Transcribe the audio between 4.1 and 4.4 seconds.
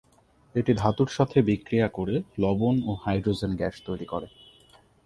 করে।